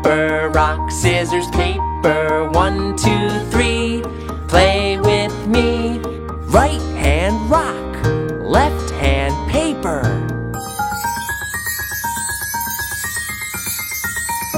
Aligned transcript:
paper, 0.00 0.50
rock, 0.54 0.90
scissors, 0.90 1.46
paper. 1.48 2.50
One, 2.52 2.96
two, 2.96 3.28
three. 3.50 4.02
Play 4.48 4.98
with 4.98 5.46
me. 5.46 5.98
Right 6.48 6.80
hand 6.96 7.50
rock, 7.50 8.04
left 8.42 8.90
hand 8.92 9.34
paper. 9.50 10.02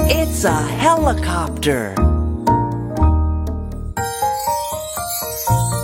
It's 0.09 0.43
a 0.43 0.61
helicopter. 0.61 1.93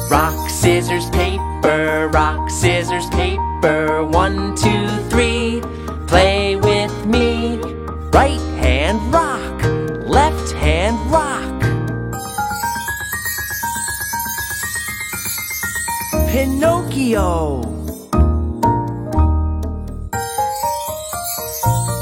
Rock, 0.10 0.50
scissors, 0.50 1.10
paper, 1.12 2.10
rock, 2.12 2.50
scissors, 2.50 3.08
paper. 3.10 4.06
One, 4.06 4.56
two, 4.56 4.69
Pinocchio. 16.32 17.62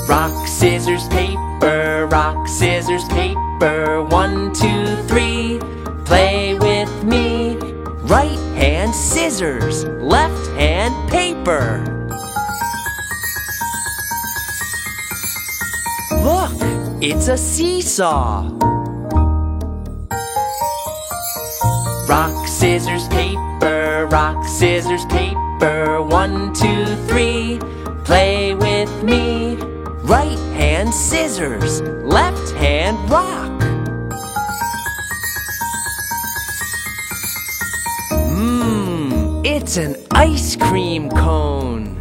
Rock, 0.09 0.47
scissors, 0.47 1.07
paper, 1.07 2.07
rock, 2.11 2.45
scissors, 2.45 3.05
paper. 3.05 4.03
One, 4.03 4.53
two, 4.53 4.97
three. 5.07 5.59
Play 6.03 6.55
with 6.55 7.05
me. 7.05 7.55
Right 8.03 8.39
hand 8.55 8.93
scissors, 8.93 9.85
left 9.85 10.47
hand 10.57 11.09
paper. 11.09 11.85
Look, 16.11 16.57
it's 17.01 17.29
a 17.29 17.37
seesaw. 17.37 18.49
Rock, 22.09 22.47
scissors, 22.47 23.07
paper, 23.07 23.76
rock, 24.11 24.45
scissors, 24.45 25.05
paper. 25.05 26.01
One, 26.01 26.53
two, 26.53 26.85
three. 27.07 27.59
Play 28.05 28.53
with 28.55 29.03
me. 29.03 29.55
Right 30.03 30.39
hand 30.55 30.93
scissors, 30.93 31.81
left 31.81 32.51
hand 32.53 32.97
rock. 33.09 33.51
Mmm, 38.11 39.45
it's 39.45 39.75
an 39.77 39.97
ice 40.11 40.55
cream 40.55 41.09
cone. 41.09 41.96